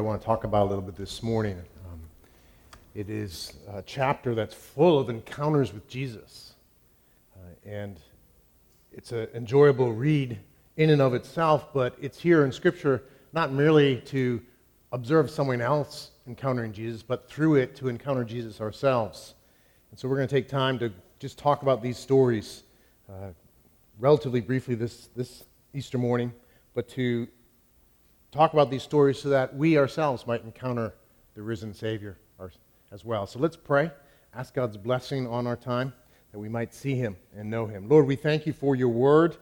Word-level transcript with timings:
I 0.00 0.02
want 0.02 0.18
to 0.18 0.24
talk 0.24 0.44
about 0.44 0.62
a 0.62 0.68
little 0.70 0.80
bit 0.80 0.96
this 0.96 1.22
morning. 1.22 1.58
Um, 1.84 2.00
it 2.94 3.10
is 3.10 3.52
a 3.68 3.82
chapter 3.82 4.34
that's 4.34 4.54
full 4.54 4.98
of 4.98 5.10
encounters 5.10 5.74
with 5.74 5.86
Jesus. 5.88 6.54
Uh, 7.36 7.68
and 7.68 8.00
it's 8.92 9.12
an 9.12 9.28
enjoyable 9.34 9.92
read 9.92 10.38
in 10.78 10.88
and 10.88 11.02
of 11.02 11.12
itself, 11.12 11.74
but 11.74 11.98
it's 12.00 12.18
here 12.18 12.46
in 12.46 12.50
Scripture 12.50 13.02
not 13.34 13.52
merely 13.52 13.96
to 14.06 14.40
observe 14.90 15.30
someone 15.30 15.60
else 15.60 16.12
encountering 16.26 16.72
Jesus, 16.72 17.02
but 17.02 17.28
through 17.28 17.56
it 17.56 17.76
to 17.76 17.88
encounter 17.88 18.24
Jesus 18.24 18.58
ourselves. 18.58 19.34
And 19.90 20.00
so 20.00 20.08
we're 20.08 20.16
going 20.16 20.28
to 20.28 20.34
take 20.34 20.48
time 20.48 20.78
to 20.78 20.90
just 21.18 21.36
talk 21.36 21.60
about 21.60 21.82
these 21.82 21.98
stories 21.98 22.62
uh, 23.06 23.32
relatively 23.98 24.40
briefly 24.40 24.76
this, 24.76 25.10
this 25.14 25.44
Easter 25.74 25.98
morning, 25.98 26.32
but 26.72 26.88
to 26.88 27.28
talk 28.32 28.52
about 28.52 28.70
these 28.70 28.82
stories 28.82 29.18
so 29.18 29.28
that 29.30 29.54
we 29.56 29.76
ourselves 29.76 30.26
might 30.26 30.44
encounter 30.44 30.94
the 31.34 31.42
risen 31.42 31.74
Savior 31.74 32.16
as 32.92 33.04
well. 33.04 33.26
So 33.26 33.38
let's 33.38 33.56
pray. 33.56 33.90
Ask 34.34 34.54
God's 34.54 34.76
blessing 34.76 35.26
on 35.26 35.46
our 35.46 35.56
time 35.56 35.92
that 36.32 36.38
we 36.38 36.48
might 36.48 36.72
see 36.72 36.94
him 36.94 37.16
and 37.36 37.50
know 37.50 37.66
him. 37.66 37.88
Lord, 37.88 38.06
we 38.06 38.16
thank 38.16 38.46
you 38.46 38.52
for 38.52 38.76
your 38.76 38.88
word. 38.88 39.36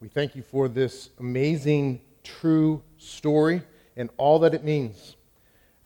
We 0.00 0.08
thank 0.08 0.36
you 0.36 0.42
for 0.42 0.68
this 0.68 1.10
amazing, 1.18 2.00
true 2.22 2.82
story 2.98 3.62
and 3.96 4.10
all 4.18 4.38
that 4.40 4.52
it 4.54 4.64
means. 4.64 5.16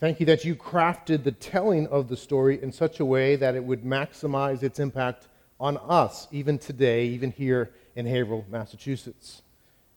Thank 0.01 0.21
you 0.21 0.27
that 0.27 0.45
you 0.45 0.55
crafted 0.55 1.25
the 1.25 1.33
telling 1.33 1.87
of 1.89 2.09
the 2.09 2.17
story 2.17 2.63
in 2.63 2.73
such 2.73 3.01
a 3.01 3.05
way 3.05 3.37
that 3.37 3.55
it 3.55 3.63
would 3.63 3.83
maximize 3.83 4.63
its 4.63 4.79
impact 4.79 5.29
on 5.61 5.77
us, 5.77 6.29
even 6.31 6.59
today, 6.59 7.07
even 7.07 7.33
here 7.33 7.73
in 7.97 8.07
Haverhill, 8.07 8.45
Massachusetts. 8.49 9.43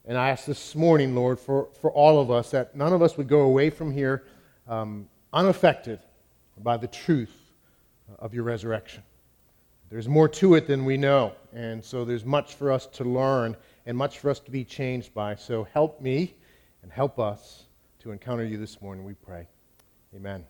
And 0.06 0.18
I 0.18 0.30
ask 0.30 0.46
this 0.46 0.76
morning, 0.76 1.16
Lord, 1.16 1.40
for, 1.40 1.68
for 1.80 1.92
all 1.92 2.20
of 2.20 2.32
us, 2.32 2.52
that 2.52 2.76
none 2.76 2.92
of 2.92 3.02
us 3.02 3.18
would 3.18 3.28
go 3.28 3.42
away 3.42 3.70
from 3.70 3.92
here 3.92 4.24
um, 4.68 5.08
unaffected 5.32 6.00
by 6.58 6.78
the 6.78 6.88
truth 6.88 7.36
of 8.18 8.34
your 8.34 8.44
resurrection. 8.44 9.04
There's 9.90 10.08
more 10.08 10.28
to 10.30 10.56
it 10.56 10.68
than 10.68 10.86
we 10.86 10.98
know, 10.98 11.34
and 11.54 11.84
so 11.84 12.04
there's 12.04 12.26
much 12.26 12.56
for 12.56 12.72
us 12.72 12.88
to 12.88 13.04
learn 13.04 13.56
and 13.86 13.96
much 13.96 14.20
for 14.20 14.30
us 14.30 14.40
to 14.40 14.52
be 14.52 14.64
changed 14.64 15.14
by. 15.14 15.36
So 15.36 15.66
help 15.66 16.02
me 16.02 16.34
and 16.82 16.92
help 16.92 17.20
us 17.20 17.66
to 18.00 18.12
encounter 18.12 18.44
you 18.44 18.58
this 18.58 18.82
morning, 18.82 19.06
we 19.06 19.14
pray. 19.14 19.48
Amen. 20.16 20.46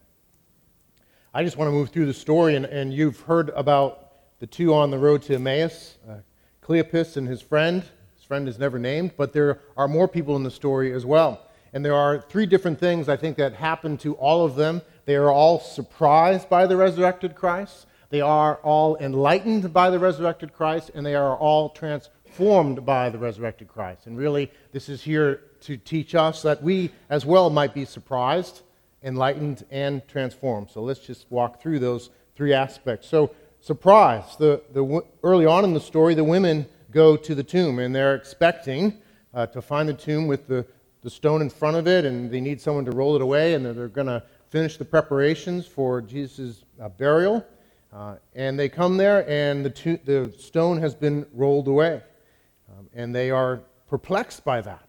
I 1.34 1.44
just 1.44 1.58
want 1.58 1.68
to 1.68 1.74
move 1.74 1.90
through 1.90 2.06
the 2.06 2.14
story, 2.14 2.56
and, 2.56 2.66
and 2.66 2.94
you've 2.94 3.20
heard 3.22 3.50
about 3.50 4.12
the 4.40 4.48
two 4.48 4.74
on 4.74 4.92
the 4.92 4.98
road 4.98 5.22
to 5.24 5.36
Emmaus, 5.36 5.98
uh, 6.10 6.16
Cleopas 6.62 7.18
and 7.18 7.28
his 7.28 7.42
friend 7.42 7.84
friend 8.32 8.48
is 8.48 8.58
never 8.58 8.80
named, 8.80 9.12
but 9.18 9.34
there 9.34 9.60
are 9.76 9.90
more 9.90 10.08
people 10.08 10.38
in 10.38 10.44
the 10.44 10.50
story 10.50 10.94
as 10.94 11.06
well. 11.06 11.50
And 11.74 11.84
there 11.84 11.94
are 11.94 12.22
three 12.22 12.46
different 12.46 12.80
things 12.80 13.10
I 13.10 13.18
think 13.18 13.36
that 13.36 13.56
happen 13.56 13.98
to 13.98 14.14
all 14.14 14.46
of 14.46 14.56
them. 14.56 14.82
They 15.04 15.18
are 15.18 15.30
all 15.30 15.60
surprised 15.60 16.48
by 16.48 16.66
the 16.66 16.78
resurrected 16.78 17.36
Christ, 17.36 17.88
they 18.10 18.22
are 18.22 18.56
all 18.64 18.96
enlightened 18.96 19.74
by 19.74 19.90
the 19.90 20.00
resurrected 20.00 20.54
Christ, 20.54 20.92
and 20.96 21.06
they 21.06 21.14
are 21.14 21.36
all 21.36 21.72
transformed 21.72 22.86
by 22.86 23.10
the 23.10 23.18
resurrected 23.18 23.68
Christ. 23.68 24.08
And 24.08 24.18
really, 24.18 24.50
this 24.72 24.88
is 24.88 25.02
here 25.02 25.42
to 25.64 25.76
teach 25.76 26.16
us 26.16 26.42
that 26.44 26.64
we 26.64 26.90
as 27.10 27.26
well 27.26 27.50
might 27.50 27.74
be 27.74 27.84
surprised, 27.84 28.62
enlightened, 29.04 29.66
and 29.72 30.08
transformed. 30.08 30.70
So 30.72 30.82
let's 30.82 31.02
just 31.02 31.26
walk 31.30 31.62
through 31.62 31.80
those 31.80 32.12
three 32.38 32.54
aspects. 32.54 33.10
So, 33.10 33.36
surprise. 33.60 34.38
The, 34.38 34.62
the, 34.72 35.04
early 35.22 35.46
on 35.46 35.66
in 35.66 35.74
the 35.74 35.82
story, 35.82 36.14
the 36.14 36.24
women 36.24 36.66
go 36.92 37.16
to 37.16 37.34
the 37.34 37.44
tomb, 37.44 37.80
and 37.80 37.96
they're 37.96 38.16
expecting 38.16 39.00
uh, 39.34 39.48
to 39.48 39.62
find 39.62 39.88
the 39.88 39.94
tomb 39.94 40.28
with 40.28 40.48
the, 40.48 40.66
the 41.02 41.10
stone 41.10 41.42
in 41.42 41.50
front 41.50 41.78
of 41.78 41.88
it, 41.88 42.06
and 42.06 42.30
they 42.30 42.42
need 42.42 42.62
someone 42.62 42.86
to 42.86 42.92
roll 42.92 43.16
it 43.16 43.22
away, 43.22 43.54
and 43.54 43.66
they're, 43.66 43.74
they're 43.74 43.88
going 43.88 44.08
to 44.08 44.24
finish 44.50 44.78
the 44.78 44.86
preparations 44.86 45.66
for 45.66 46.02
Jesus' 46.02 46.66
uh, 46.82 46.90
burial. 46.90 47.46
Uh, 47.94 48.16
and 48.36 48.58
they 48.60 48.70
come 48.70 48.98
there, 48.98 49.30
and 49.30 49.66
the, 49.66 49.70
to- 49.70 50.00
the 50.06 50.34
stone 50.38 50.78
has 50.78 50.94
been 50.94 51.26
rolled 51.34 51.68
away. 51.68 52.02
Um, 52.70 52.90
and 52.94 53.16
they 53.16 53.32
are 53.32 53.62
perplexed 53.90 54.44
by 54.44 54.62
that. 54.62 54.88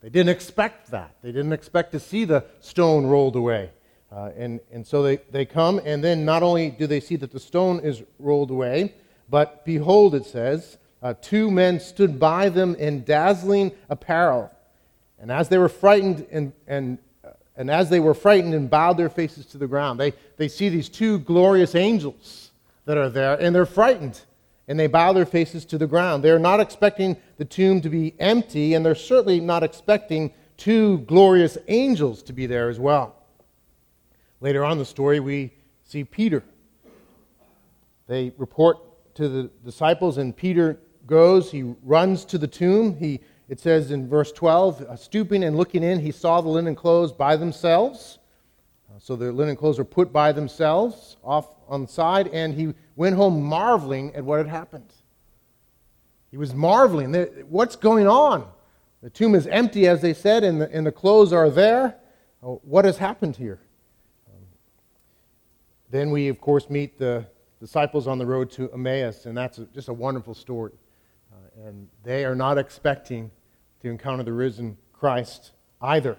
They 0.00 0.08
didn't 0.08 0.30
expect 0.30 0.90
that. 0.92 1.16
They 1.22 1.32
didn't 1.32 1.52
expect 1.52 1.92
to 1.92 2.00
see 2.00 2.24
the 2.24 2.44
stone 2.60 3.06
rolled 3.06 3.34
away. 3.34 3.70
Uh, 4.10 4.30
and, 4.36 4.60
and 4.72 4.86
so 4.86 5.02
they, 5.02 5.16
they 5.30 5.44
come, 5.44 5.80
and 5.84 6.02
then 6.02 6.24
not 6.24 6.42
only 6.42 6.70
do 6.70 6.86
they 6.86 7.00
see 7.00 7.16
that 7.16 7.32
the 7.32 7.40
stone 7.40 7.80
is 7.80 8.02
rolled 8.18 8.50
away, 8.50 8.94
but 9.28 9.64
behold, 9.64 10.14
it 10.14 10.24
says, 10.24 10.78
uh, 11.02 11.14
two 11.20 11.50
men 11.50 11.80
stood 11.80 12.18
by 12.18 12.48
them 12.48 12.74
in 12.74 13.04
dazzling 13.04 13.72
apparel. 13.88 14.50
And 15.18 15.30
as 15.30 15.48
they 15.48 15.58
were 15.58 15.68
frightened 15.68 16.26
and, 16.30 16.52
and, 16.66 16.98
uh, 17.24 17.30
and 17.56 17.70
as 17.70 17.90
they 17.90 18.00
were 18.00 18.14
frightened 18.14 18.54
and 18.54 18.70
bowed 18.70 18.96
their 18.96 19.08
faces 19.08 19.46
to 19.46 19.58
the 19.58 19.66
ground, 19.66 19.98
they, 19.98 20.12
they 20.36 20.48
see 20.48 20.68
these 20.68 20.88
two 20.88 21.20
glorious 21.20 21.74
angels 21.74 22.50
that 22.84 22.96
are 22.96 23.08
there, 23.08 23.34
and 23.40 23.54
they're 23.54 23.66
frightened. 23.66 24.20
And 24.66 24.78
they 24.78 24.86
bow 24.86 25.14
their 25.14 25.24
faces 25.24 25.64
to 25.66 25.78
the 25.78 25.86
ground. 25.86 26.22
They're 26.22 26.38
not 26.38 26.60
expecting 26.60 27.16
the 27.38 27.44
tomb 27.44 27.80
to 27.80 27.88
be 27.88 28.14
empty, 28.18 28.74
and 28.74 28.84
they're 28.84 28.94
certainly 28.94 29.40
not 29.40 29.62
expecting 29.62 30.32
two 30.58 30.98
glorious 30.98 31.56
angels 31.68 32.22
to 32.24 32.34
be 32.34 32.46
there 32.46 32.68
as 32.68 32.78
well. 32.78 33.16
Later 34.40 34.64
on 34.64 34.72
in 34.72 34.78
the 34.78 34.84
story, 34.84 35.20
we 35.20 35.52
see 35.84 36.04
Peter. 36.04 36.44
They 38.08 38.32
report 38.36 38.78
to 39.14 39.28
the 39.28 39.50
disciples, 39.64 40.18
and 40.18 40.36
Peter 40.36 40.78
goes, 41.08 41.50
he 41.50 41.74
runs 41.82 42.24
to 42.26 42.38
the 42.38 42.46
tomb. 42.46 42.96
He, 42.96 43.20
it 43.48 43.58
says 43.58 43.90
in 43.90 44.08
verse 44.08 44.30
12, 44.30 44.82
uh, 44.82 44.94
stooping 44.94 45.42
and 45.42 45.56
looking 45.56 45.82
in, 45.82 45.98
he 45.98 46.12
saw 46.12 46.40
the 46.40 46.48
linen 46.48 46.76
clothes 46.76 47.10
by 47.10 47.34
themselves. 47.34 48.18
Uh, 48.88 48.98
so 49.00 49.16
the 49.16 49.32
linen 49.32 49.56
clothes 49.56 49.78
were 49.78 49.84
put 49.84 50.12
by 50.12 50.30
themselves 50.30 51.16
off 51.24 51.48
on 51.66 51.82
the 51.82 51.88
side, 51.88 52.28
and 52.28 52.54
he 52.54 52.74
went 52.94 53.16
home 53.16 53.42
marveling 53.42 54.14
at 54.14 54.22
what 54.22 54.38
had 54.38 54.46
happened. 54.46 54.92
He 56.30 56.36
was 56.36 56.54
marveling. 56.54 57.14
What's 57.48 57.74
going 57.74 58.06
on? 58.06 58.46
The 59.02 59.10
tomb 59.10 59.34
is 59.34 59.46
empty, 59.46 59.88
as 59.88 60.02
they 60.02 60.14
said, 60.14 60.44
and 60.44 60.60
the, 60.60 60.70
and 60.70 60.86
the 60.86 60.92
clothes 60.92 61.32
are 61.32 61.50
there. 61.50 61.96
Uh, 62.42 62.48
what 62.62 62.84
has 62.84 62.98
happened 62.98 63.34
here? 63.34 63.60
Um, 64.28 64.42
then 65.90 66.10
we, 66.10 66.28
of 66.28 66.40
course, 66.40 66.68
meet 66.68 66.98
the 66.98 67.26
disciples 67.60 68.06
on 68.06 68.18
the 68.18 68.26
road 68.26 68.50
to 68.52 68.70
Emmaus, 68.72 69.24
and 69.24 69.36
that's 69.36 69.58
just 69.72 69.88
a 69.88 69.92
wonderful 69.92 70.34
story 70.34 70.72
and 71.64 71.88
they 72.04 72.24
are 72.24 72.34
not 72.34 72.58
expecting 72.58 73.30
to 73.80 73.88
encounter 73.88 74.22
the 74.22 74.32
risen 74.32 74.76
Christ 74.92 75.52
either. 75.80 76.16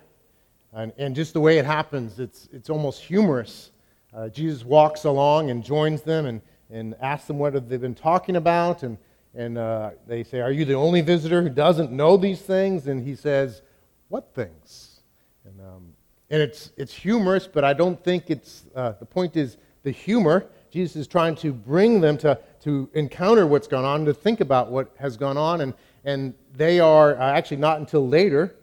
And, 0.74 0.94
and 0.98 1.16
just 1.16 1.34
the 1.34 1.40
way 1.40 1.58
it 1.58 1.66
happens, 1.66 2.20
it's, 2.20 2.48
it's 2.52 2.70
almost 2.70 3.02
humorous. 3.02 3.72
Uh, 4.14 4.30
Jesus 4.30 4.64
walks 4.64 5.06
along 5.06 5.50
and 5.50 5.64
joins 5.64 6.02
them 6.02 6.26
and, 6.26 6.42
and 6.70 6.96
asks 7.02 7.28
them 7.28 7.40
what 7.40 7.54
have 7.54 7.70
they've 7.70 7.82
been 7.82 7.96
talking 7.96 8.36
about. 8.36 8.84
And, 8.84 8.98
and 9.34 9.58
uh, 9.58 9.92
they 10.08 10.24
say, 10.24 10.42
Are 10.42 10.52
you 10.52 10.66
the 10.66 10.74
only 10.74 11.02
visitor 11.02 11.42
who 11.42 11.50
doesn't 11.50 11.92
know 11.92 12.18
these 12.18 12.42
things? 12.42 12.88
And 12.88 13.06
he 13.06 13.16
says, 13.16 13.62
What 14.10 14.34
things? 14.34 15.02
And, 15.46 15.60
um, 15.62 15.94
and 16.30 16.42
it's, 16.42 16.72
it's 16.78 16.94
humorous, 16.94 17.48
but 17.48 17.64
I 17.64 17.74
don't 17.74 18.02
think 18.04 18.30
it's, 18.30 18.66
uh, 18.76 18.94
the 19.00 19.06
point 19.06 19.36
is 19.36 19.58
the 19.84 19.92
humor. 19.92 20.46
Jesus 20.70 20.96
is 20.96 21.08
trying 21.08 21.36
to 21.38 21.52
bring 21.52 22.02
them 22.02 22.18
to 22.20 22.40
to 22.62 22.90
encounter 22.94 23.48
what's 23.48 23.68
gone 23.68 23.86
on, 23.86 24.06
to 24.06 24.14
think 24.14 24.42
about 24.42 24.72
what 24.72 24.94
has 25.00 25.18
gone 25.18 25.38
on. 25.38 25.62
And, 25.62 25.74
and 26.04 26.34
they 26.54 26.80
are 26.80 27.16
uh, 27.16 27.32
actually 27.32 27.58
not 27.58 27.80
until 27.80 28.08
later, 28.08 28.56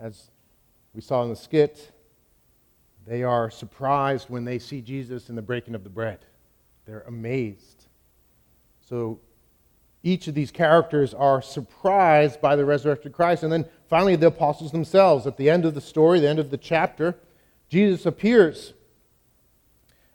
as 0.00 0.30
we 0.94 1.00
saw 1.00 1.22
in 1.22 1.30
the 1.30 1.36
skit, 1.36 1.92
they 3.06 3.22
are 3.22 3.50
surprised 3.50 4.28
when 4.28 4.44
they 4.44 4.58
see 4.58 4.82
Jesus 4.82 5.30
in 5.30 5.36
the 5.36 5.42
breaking 5.42 5.74
of 5.74 5.82
the 5.82 5.90
bread. 5.90 6.18
They're 6.84 7.04
amazed. 7.06 7.86
So 8.80 9.20
each 10.02 10.28
of 10.28 10.34
these 10.34 10.50
characters 10.50 11.14
are 11.14 11.42
surprised 11.42 12.40
by 12.40 12.56
the 12.56 12.64
resurrected 12.64 13.12
Christ. 13.12 13.42
And 13.42 13.52
then 13.52 13.66
finally, 13.88 14.16
the 14.16 14.28
apostles 14.28 14.72
themselves. 14.72 15.26
At 15.26 15.36
the 15.36 15.50
end 15.50 15.64
of 15.64 15.74
the 15.74 15.80
story, 15.80 16.20
the 16.20 16.28
end 16.28 16.38
of 16.38 16.50
the 16.50 16.56
chapter, 16.56 17.16
Jesus 17.68 18.06
appears 18.06 18.74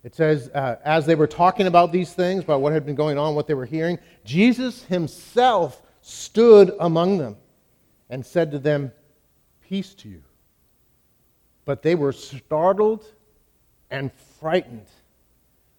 it 0.04 0.16
says, 0.16 0.50
uh, 0.50 0.76
as 0.84 1.06
they 1.06 1.16
were 1.16 1.28
talking 1.28 1.66
about 1.66 1.92
these 1.92 2.14
things, 2.14 2.44
about 2.44 2.62
what 2.62 2.74
had 2.74 2.86
been 2.86 2.96
going 2.96 3.18
on, 3.18 3.36
what 3.36 3.48
they 3.48 3.54
were 3.54 3.66
hearing, 3.66 4.00
Jesus 4.26 4.84
himself 4.84 5.82
stood 6.02 6.74
among 6.80 7.18
them 7.18 7.38
and 8.10 8.26
said 8.26 8.52
to 8.52 8.60
them, 8.60 8.92
Peace 9.62 9.94
to 9.96 10.10
you. 10.10 10.22
But 11.66 11.82
they 11.82 11.96
were 11.96 12.12
startled 12.12 13.06
and 13.90 14.12
frightened 14.40 14.88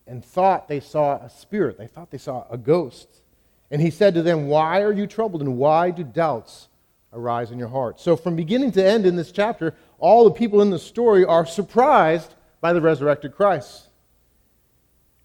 and 0.06 0.24
thought 0.24 0.68
they 0.68 0.80
saw 0.80 1.16
a 1.16 1.28
spirit. 1.28 1.76
They 1.76 1.86
thought 1.86 2.10
they 2.10 2.18
saw 2.18 2.46
a 2.50 2.56
ghost. 2.56 3.08
And 3.70 3.80
he 3.80 3.90
said 3.90 4.14
to 4.14 4.22
them, 4.22 4.48
Why 4.48 4.82
are 4.82 4.92
you 4.92 5.06
troubled 5.06 5.42
and 5.42 5.58
why 5.58 5.90
do 5.90 6.02
doubts 6.02 6.68
arise 7.12 7.50
in 7.50 7.58
your 7.58 7.68
heart? 7.68 8.00
So, 8.00 8.16
from 8.16 8.36
beginning 8.36 8.72
to 8.72 8.84
end 8.84 9.04
in 9.04 9.16
this 9.16 9.32
chapter, 9.32 9.74
all 9.98 10.24
the 10.24 10.30
people 10.30 10.62
in 10.62 10.70
the 10.70 10.78
story 10.78 11.24
are 11.24 11.44
surprised 11.44 12.34
by 12.60 12.72
the 12.72 12.80
resurrected 12.80 13.34
Christ. 13.34 13.83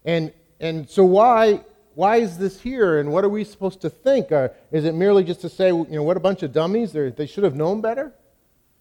And, 0.04 0.32
and 0.58 0.88
so 0.88 1.04
why, 1.04 1.64
why 1.94 2.16
is 2.16 2.38
this 2.38 2.60
here 2.60 2.98
and 2.98 3.12
what 3.12 3.24
are 3.24 3.28
we 3.28 3.44
supposed 3.44 3.80
to 3.82 3.90
think? 3.90 4.28
Is 4.72 4.84
it 4.84 4.94
merely 4.94 5.24
just 5.24 5.40
to 5.42 5.48
say, 5.48 5.68
you 5.68 5.86
know, 5.90 6.02
what 6.02 6.16
a 6.16 6.20
bunch 6.20 6.42
of 6.42 6.52
dummies? 6.52 6.92
They're, 6.92 7.10
they 7.10 7.26
should 7.26 7.44
have 7.44 7.54
known 7.54 7.80
better? 7.80 8.12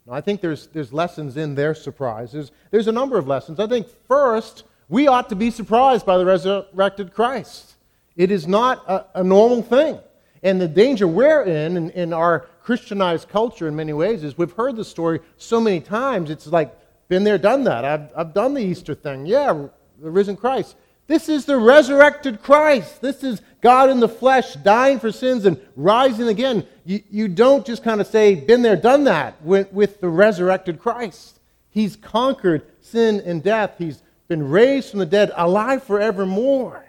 Now, 0.06 0.14
I 0.14 0.22
think 0.22 0.42
there's, 0.42 0.68
there's 0.68 0.94
lessons 0.94 1.38
in 1.38 1.56
their 1.56 1.76
surprise. 1.76 2.32
There's, 2.32 2.52
there's 2.72 2.88
a 2.88 2.92
number 2.92 3.18
of 3.18 3.28
lessons. 3.28 3.60
I 3.60 3.68
think 3.68 3.88
first, 4.08 4.64
we 4.88 5.08
ought 5.08 5.30
to 5.30 5.36
be 5.36 5.52
surprised 5.52 6.06
by 6.06 6.18
the 6.18 6.26
resurrected 6.26 7.14
Christ. 7.14 7.76
It 8.16 8.32
is 8.32 8.48
not 8.48 8.84
a, 8.88 9.20
a 9.20 9.24
normal 9.24 9.62
thing. 9.62 10.00
And 10.42 10.60
the 10.60 10.68
danger 10.68 11.08
we're 11.08 11.44
in, 11.44 11.78
in, 11.78 11.90
in 11.92 12.14
our 12.14 12.48
Christianized 12.64 13.28
culture 13.30 13.68
in 13.68 13.76
many 13.76 13.94
ways, 13.94 14.24
is 14.24 14.38
we've 14.38 14.54
heard 14.54 14.76
the 14.76 14.86
story 14.86 15.20
so 15.38 15.60
many 15.60 15.82
times, 15.82 16.30
it's 16.30 16.48
like, 16.48 16.76
been 17.08 17.24
there, 17.24 17.38
done 17.38 17.64
that. 17.64 17.84
I've, 17.84 18.10
I've 18.16 18.34
done 18.34 18.54
the 18.54 18.62
Easter 18.62 18.94
thing. 18.94 19.26
Yeah, 19.26 19.68
the 20.02 20.12
risen 20.12 20.38
Christ. 20.38 20.76
This 21.10 21.28
is 21.28 21.46
the 21.46 21.58
resurrected 21.58 22.44
Christ. 22.44 23.02
This 23.02 23.24
is 23.24 23.42
God 23.62 23.90
in 23.90 24.00
the 24.00 24.08
flesh, 24.08 24.54
dying 24.54 25.00
for 25.00 25.12
sins 25.12 25.44
and 25.46 25.60
rising 25.76 26.28
again. 26.28 26.68
You, 26.86 27.02
you 27.10 27.28
don't 27.28 27.66
just 27.66 27.84
kind 27.84 28.00
of 28.00 28.06
say, 28.06 28.36
been 28.36 28.62
there, 28.62 28.76
done 28.76 29.06
that 29.06 29.42
with, 29.42 29.74
with 29.74 30.02
the 30.02 30.08
resurrected 30.08 30.80
Christ. 30.80 31.40
He's 31.72 31.96
conquered 31.96 32.62
sin 32.80 33.24
and 33.26 33.42
death. 33.42 33.74
He's 33.80 34.04
been 34.28 34.48
raised 34.48 34.92
from 34.92 35.00
the 35.00 35.06
dead, 35.08 35.32
alive 35.36 35.82
forevermore. 35.82 36.86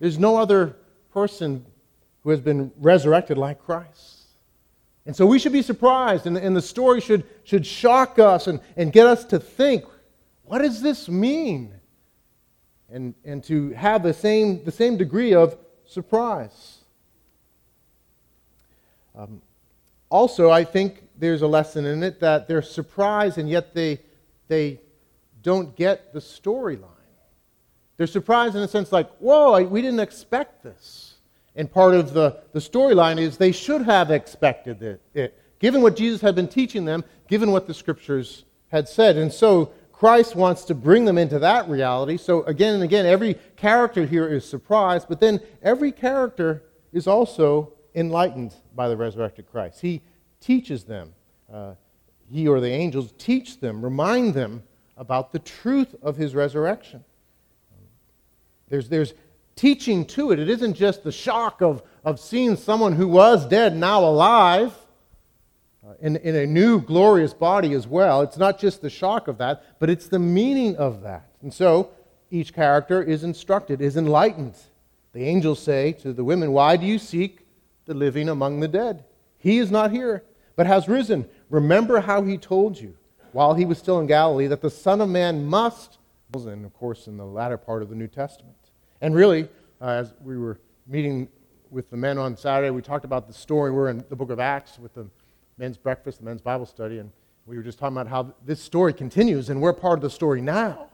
There's 0.00 0.18
no 0.18 0.36
other 0.36 0.74
person 1.12 1.64
who 2.24 2.30
has 2.30 2.40
been 2.40 2.72
resurrected 2.78 3.38
like 3.38 3.60
Christ. 3.60 4.22
And 5.06 5.14
so 5.14 5.24
we 5.24 5.38
should 5.38 5.52
be 5.52 5.62
surprised, 5.62 6.26
and, 6.26 6.36
and 6.36 6.56
the 6.56 6.60
story 6.60 7.00
should, 7.00 7.22
should 7.44 7.64
shock 7.64 8.18
us 8.18 8.48
and, 8.48 8.58
and 8.76 8.92
get 8.92 9.06
us 9.06 9.24
to 9.26 9.38
think 9.38 9.84
what 10.42 10.58
does 10.62 10.82
this 10.82 11.08
mean? 11.08 11.75
And, 12.90 13.14
and 13.24 13.42
to 13.44 13.70
have 13.70 14.02
the 14.02 14.14
same, 14.14 14.64
the 14.64 14.70
same 14.70 14.96
degree 14.96 15.34
of 15.34 15.56
surprise. 15.86 16.78
Um, 19.16 19.42
also, 20.08 20.50
I 20.50 20.64
think 20.64 21.02
there's 21.18 21.42
a 21.42 21.46
lesson 21.46 21.84
in 21.84 22.02
it 22.02 22.20
that 22.20 22.46
they're 22.46 22.62
surprised 22.62 23.38
and 23.38 23.48
yet 23.48 23.74
they, 23.74 24.00
they 24.48 24.80
don't 25.42 25.74
get 25.74 26.12
the 26.12 26.20
storyline. 26.20 26.90
They're 27.96 28.06
surprised 28.06 28.54
in 28.54 28.62
a 28.62 28.68
sense 28.68 28.92
like, 28.92 29.10
whoa, 29.18 29.52
I, 29.52 29.62
we 29.62 29.80
didn't 29.80 30.00
expect 30.00 30.62
this. 30.62 31.14
And 31.54 31.72
part 31.72 31.94
of 31.94 32.12
the, 32.12 32.38
the 32.52 32.58
storyline 32.58 33.18
is 33.18 33.38
they 33.38 33.52
should 33.52 33.82
have 33.82 34.10
expected 34.10 34.82
it, 34.82 35.00
it, 35.14 35.42
given 35.58 35.80
what 35.80 35.96
Jesus 35.96 36.20
had 36.20 36.34
been 36.34 36.48
teaching 36.48 36.84
them, 36.84 37.02
given 37.28 37.50
what 37.50 37.66
the 37.66 37.72
scriptures 37.72 38.44
had 38.68 38.88
said. 38.88 39.16
And 39.16 39.32
so 39.32 39.72
Christ 39.98 40.36
wants 40.36 40.64
to 40.64 40.74
bring 40.74 41.06
them 41.06 41.16
into 41.16 41.38
that 41.38 41.68
reality. 41.70 42.18
So 42.18 42.42
again 42.42 42.74
and 42.74 42.82
again, 42.82 43.06
every 43.06 43.34
character 43.56 44.04
here 44.04 44.28
is 44.28 44.46
surprised, 44.46 45.08
but 45.08 45.20
then 45.20 45.40
every 45.62 45.90
character 45.90 46.64
is 46.92 47.06
also 47.06 47.72
enlightened 47.94 48.54
by 48.74 48.90
the 48.90 48.96
resurrected 48.96 49.46
Christ. 49.50 49.80
He 49.80 50.02
teaches 50.38 50.84
them, 50.84 51.14
uh, 51.50 51.74
he 52.30 52.46
or 52.46 52.60
the 52.60 52.68
angels 52.68 53.14
teach 53.16 53.58
them, 53.58 53.82
remind 53.82 54.34
them 54.34 54.62
about 54.98 55.32
the 55.32 55.38
truth 55.38 55.94
of 56.02 56.16
his 56.16 56.34
resurrection. 56.34 57.02
There's, 58.68 58.90
there's 58.90 59.14
teaching 59.54 60.04
to 60.08 60.30
it. 60.30 60.38
It 60.38 60.50
isn't 60.50 60.74
just 60.74 61.04
the 61.04 61.12
shock 61.12 61.62
of, 61.62 61.82
of 62.04 62.20
seeing 62.20 62.56
someone 62.56 62.92
who 62.92 63.08
was 63.08 63.46
dead 63.46 63.74
now 63.74 64.00
alive 64.00 64.74
in, 66.00 66.16
in 66.16 66.34
a 66.34 66.46
new 66.46 66.80
glorious 66.80 67.32
body 67.32 67.72
as 67.72 67.86
well. 67.86 68.22
It's 68.22 68.36
not 68.36 68.58
just 68.58 68.82
the 68.82 68.90
shock 68.90 69.28
of 69.28 69.38
that, 69.38 69.78
but 69.78 69.90
it's 69.90 70.08
the 70.08 70.18
meaning 70.18 70.76
of 70.76 71.02
that. 71.02 71.28
And 71.42 71.52
so 71.52 71.90
each 72.30 72.52
character 72.52 73.02
is 73.02 73.24
instructed, 73.24 73.80
is 73.80 73.96
enlightened. 73.96 74.56
The 75.12 75.24
angels 75.24 75.62
say 75.62 75.92
to 75.92 76.12
the 76.12 76.24
women, 76.24 76.52
Why 76.52 76.76
do 76.76 76.86
you 76.86 76.98
seek 76.98 77.46
the 77.86 77.94
living 77.94 78.28
among 78.28 78.60
the 78.60 78.68
dead? 78.68 79.04
He 79.38 79.58
is 79.58 79.70
not 79.70 79.92
here, 79.92 80.24
but 80.56 80.66
has 80.66 80.88
risen. 80.88 81.28
Remember 81.50 82.00
how 82.00 82.22
he 82.22 82.36
told 82.36 82.78
you 82.80 82.96
while 83.32 83.54
he 83.54 83.64
was 83.64 83.78
still 83.78 84.00
in 84.00 84.06
Galilee 84.06 84.46
that 84.48 84.62
the 84.62 84.70
Son 84.70 85.00
of 85.00 85.08
Man 85.08 85.46
must, 85.46 85.98
and 86.34 86.66
of 86.66 86.74
course 86.74 87.06
in 87.06 87.16
the 87.16 87.24
latter 87.24 87.56
part 87.56 87.82
of 87.82 87.88
the 87.88 87.94
New 87.94 88.08
Testament. 88.08 88.56
And 89.00 89.14
really, 89.14 89.48
uh, 89.80 89.88
as 89.88 90.14
we 90.22 90.36
were 90.36 90.58
meeting 90.86 91.28
with 91.70 91.90
the 91.90 91.96
men 91.96 92.18
on 92.18 92.36
Saturday, 92.36 92.70
we 92.70 92.82
talked 92.82 93.04
about 93.04 93.26
the 93.26 93.32
story. 93.32 93.70
We're 93.70 93.88
in 93.88 94.04
the 94.08 94.16
book 94.16 94.30
of 94.30 94.40
Acts 94.40 94.78
with 94.78 94.94
the 94.94 95.06
men's 95.58 95.76
breakfast, 95.76 96.18
the 96.18 96.24
men's 96.24 96.40
Bible 96.42 96.66
study, 96.66 96.98
and 96.98 97.10
we 97.46 97.56
were 97.56 97.62
just 97.62 97.78
talking 97.78 97.96
about 97.96 98.08
how 98.08 98.34
this 98.44 98.60
story 98.60 98.92
continues, 98.92 99.50
and 99.50 99.60
we're 99.60 99.72
part 99.72 99.98
of 99.98 100.02
the 100.02 100.10
story 100.10 100.40
now. 100.40 100.88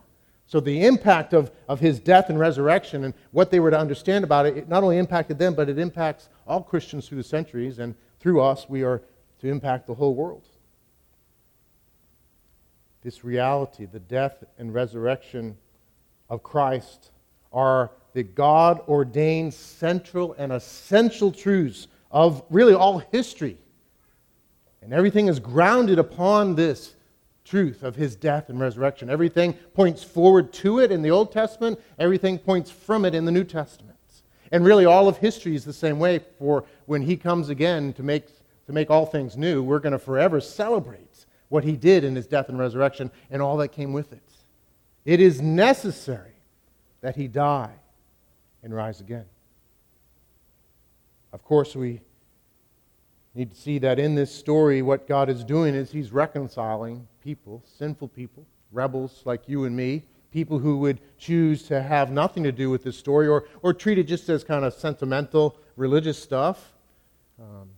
So 0.45 0.59
the 0.59 0.85
impact 0.85 1.33
of, 1.33 1.51
of 1.67 1.79
his 1.79 1.99
death 1.99 2.29
and 2.29 2.37
resurrection 2.37 3.05
and 3.05 3.13
what 3.31 3.49
they 3.49 3.59
were 3.59 3.71
to 3.71 3.79
understand 3.79 4.23
about 4.23 4.45
it, 4.45 4.57
it 4.57 4.69
not 4.69 4.83
only 4.83 4.97
impacted 4.97 5.39
them, 5.39 5.53
but 5.53 5.69
it 5.69 5.79
impacts 5.79 6.29
all 6.45 6.61
Christians 6.61 7.07
through 7.07 7.17
the 7.17 7.23
centuries, 7.23 7.79
and 7.79 7.95
through 8.19 8.41
us, 8.41 8.67
we 8.69 8.83
are 8.83 9.01
to 9.39 9.49
impact 9.49 9.87
the 9.87 9.93
whole 9.93 10.13
world. 10.13 10.47
This 13.01 13.23
reality, 13.23 13.85
the 13.85 13.99
death 13.99 14.43
and 14.57 14.73
resurrection 14.73 15.57
of 16.29 16.43
Christ, 16.43 17.11
are 17.51 17.91
the 18.13 18.23
God 18.23 18.79
ordained 18.87 19.53
central 19.53 20.35
and 20.37 20.53
essential 20.53 21.31
truths 21.31 21.87
of 22.11 22.43
really 22.49 22.73
all 22.73 22.99
history. 22.99 23.57
And 24.83 24.93
everything 24.93 25.27
is 25.27 25.39
grounded 25.39 25.97
upon 25.97 26.55
this 26.55 26.95
truth 27.45 27.83
of 27.83 27.95
his 27.95 28.15
death 28.15 28.49
and 28.49 28.59
resurrection. 28.59 29.09
Everything 29.09 29.53
points 29.73 30.03
forward 30.03 30.51
to 30.53 30.79
it 30.79 30.91
in 30.91 31.01
the 31.01 31.11
Old 31.11 31.31
Testament, 31.31 31.79
everything 31.99 32.37
points 32.37 32.69
from 32.69 33.05
it 33.05 33.15
in 33.15 33.25
the 33.25 33.31
New 33.31 33.43
Testament. 33.43 33.97
And 34.51 34.63
really, 34.63 34.85
all 34.85 35.07
of 35.07 35.17
history 35.17 35.55
is 35.55 35.65
the 35.65 35.73
same 35.73 35.99
way 35.99 36.19
for 36.37 36.65
when 36.85 37.01
he 37.01 37.17
comes 37.17 37.49
again 37.49 37.93
to 37.93 38.03
make, 38.03 38.27
to 38.67 38.73
make 38.73 38.91
all 38.91 39.05
things 39.05 39.35
new. 39.35 39.63
We're 39.63 39.79
going 39.79 39.93
to 39.93 39.99
forever 39.99 40.39
celebrate 40.39 41.25
what 41.49 41.63
he 41.63 41.75
did 41.75 42.03
in 42.03 42.15
his 42.15 42.27
death 42.27 42.49
and 42.49 42.59
resurrection 42.59 43.09
and 43.31 43.41
all 43.41 43.57
that 43.57 43.69
came 43.69 43.93
with 43.93 44.13
it. 44.13 44.21
It 45.05 45.19
is 45.19 45.41
necessary 45.41 46.35
that 47.01 47.15
he 47.15 47.27
die 47.27 47.73
and 48.63 48.73
rise 48.73 49.01
again. 49.01 49.25
Of 51.31 51.43
course, 51.43 51.75
we 51.75 52.01
need 53.35 53.51
to 53.51 53.59
see 53.59 53.79
that 53.79 53.99
in 53.99 54.15
this 54.15 54.33
story, 54.33 54.81
what 54.81 55.07
God 55.07 55.29
is 55.29 55.43
doing 55.43 55.75
is 55.75 55.91
He's 55.91 56.11
reconciling 56.11 57.07
people, 57.23 57.63
sinful 57.77 58.09
people, 58.09 58.45
rebels 58.71 59.21
like 59.25 59.47
you 59.47 59.65
and 59.65 59.75
me, 59.75 60.03
people 60.31 60.59
who 60.59 60.77
would 60.79 60.99
choose 61.17 61.63
to 61.63 61.81
have 61.81 62.11
nothing 62.11 62.43
to 62.43 62.51
do 62.51 62.69
with 62.69 62.83
this 62.83 62.97
story 62.97 63.27
or, 63.27 63.45
or 63.61 63.73
treat 63.73 63.97
it 63.97 64.05
just 64.05 64.29
as 64.29 64.43
kind 64.43 64.65
of 64.65 64.73
sentimental 64.73 65.55
religious 65.77 66.21
stuff. 66.21 66.73
Um, 67.39 67.69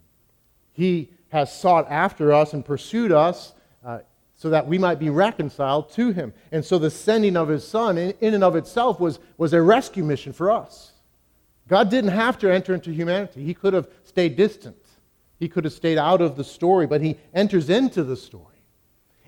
he 0.74 1.10
has 1.30 1.54
sought 1.54 1.90
after 1.90 2.34
us 2.34 2.54
and 2.54 2.66
pursued 2.66 3.12
us 3.12 3.54
uh, 3.86 4.00
so 4.38 4.50
that 4.50 4.68
we 4.68 4.78
might 4.78 5.00
be 5.00 5.10
reconciled 5.10 5.92
to 5.94 6.12
Him. 6.12 6.34
And 6.52 6.64
so 6.64 6.78
the 6.78 6.90
sending 6.90 7.38
of 7.38 7.48
His 7.48 7.66
Son, 7.66 7.98
in, 7.98 8.14
in 8.22 8.34
and 8.34 8.44
of 8.44 8.56
itself, 8.56 9.00
was, 9.00 9.20
was 9.38 9.54
a 9.54 9.62
rescue 9.62 10.04
mission 10.04 10.34
for 10.34 10.52
us. 10.52 10.92
God 11.68 11.90
didn't 11.90 12.12
have 12.12 12.38
to 12.40 12.54
enter 12.54 12.74
into 12.74 12.92
humanity, 12.92 13.44
He 13.44 13.54
could 13.54 13.74
have 13.74 13.88
stayed 14.04 14.36
distant. 14.36 14.76
He 15.46 15.50
could 15.50 15.64
have 15.64 15.74
stayed 15.74 16.00
out 16.00 16.22
of 16.22 16.38
the 16.38 16.44
story, 16.44 16.88
but 16.88 17.02
he 17.02 17.18
enters 17.32 17.70
into 17.70 18.04
the 18.04 18.18
story. 18.18 18.58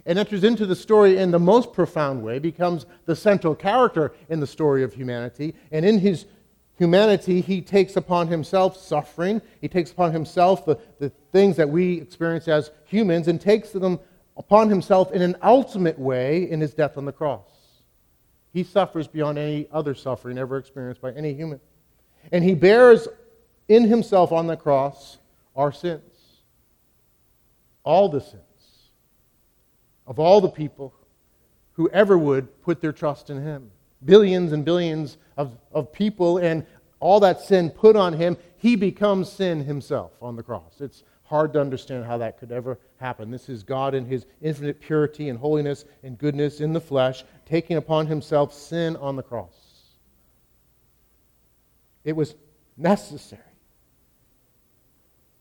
And 0.03 0.17
enters 0.17 0.43
into 0.43 0.65
the 0.65 0.75
story 0.75 1.15
in 1.17 1.29
the 1.29 1.37
most 1.37 1.73
profound 1.73 2.23
way, 2.23 2.39
becomes 2.39 2.87
the 3.05 3.15
central 3.15 3.53
character 3.53 4.13
in 4.27 4.39
the 4.39 4.47
story 4.47 4.81
of 4.81 4.95
humanity. 4.95 5.53
And 5.71 5.85
in 5.85 5.99
his 5.99 6.25
humanity, 6.79 7.39
he 7.39 7.61
takes 7.61 7.97
upon 7.97 8.29
himself 8.29 8.77
suffering. 8.77 9.43
He 9.61 9.67
takes 9.67 9.91
upon 9.91 10.11
himself 10.11 10.65
the, 10.65 10.79
the 10.97 11.11
things 11.31 11.55
that 11.57 11.69
we 11.69 12.01
experience 12.01 12.47
as 12.47 12.71
humans 12.85 13.27
and 13.27 13.39
takes 13.39 13.69
them 13.69 13.99
upon 14.37 14.69
himself 14.69 15.11
in 15.11 15.21
an 15.21 15.35
ultimate 15.43 15.99
way 15.99 16.49
in 16.49 16.59
his 16.59 16.73
death 16.73 16.97
on 16.97 17.05
the 17.05 17.11
cross. 17.11 17.83
He 18.53 18.63
suffers 18.63 19.07
beyond 19.07 19.37
any 19.37 19.67
other 19.71 19.93
suffering 19.93 20.39
ever 20.39 20.57
experienced 20.57 20.99
by 20.99 21.11
any 21.11 21.35
human. 21.35 21.59
And 22.31 22.43
he 22.43 22.55
bears 22.55 23.07
in 23.67 23.83
himself 23.83 24.31
on 24.31 24.47
the 24.47 24.57
cross 24.57 25.19
our 25.57 25.71
sins. 25.71 26.01
All 27.83 28.07
the 28.07 28.21
sins 28.21 28.43
of 30.07 30.19
all 30.19 30.39
the 30.39 30.49
people 30.49 30.93
who 31.73 31.89
ever 31.89 32.17
would 32.17 32.61
put 32.61 32.81
their 32.81 32.93
trust 32.93 33.29
in 33.29 33.41
him. 33.41 33.69
Billions 34.05 34.53
and 34.53 34.63
billions 34.63 35.17
of, 35.35 35.57
of 35.71 35.91
people 35.91 36.37
and 36.37 36.65
all 36.99 37.19
that 37.19 37.41
sin 37.41 37.69
put 37.69 37.95
on 37.95 38.13
him, 38.13 38.37
he 38.55 38.75
becomes 38.75 39.31
sin 39.31 39.63
himself 39.63 40.11
on 40.21 40.35
the 40.35 40.43
cross. 40.43 40.79
It's 40.79 41.03
hard 41.23 41.53
to 41.53 41.61
understand 41.61 42.05
how 42.05 42.17
that 42.17 42.39
could 42.39 42.51
ever 42.51 42.79
happen. 42.99 43.29
This 43.29 43.49
is 43.49 43.63
God 43.63 43.93
in 43.93 44.05
his 44.05 44.25
infinite 44.41 44.79
purity 44.79 45.29
and 45.29 45.37
holiness 45.37 45.85
and 46.01 46.17
goodness 46.17 46.61
in 46.61 46.73
the 46.73 46.81
flesh, 46.81 47.23
taking 47.45 47.77
upon 47.77 48.07
himself 48.07 48.53
sin 48.53 48.95
on 48.95 49.15
the 49.15 49.23
cross. 49.23 49.53
It 52.03 52.15
was 52.15 52.35
necessary 52.77 53.41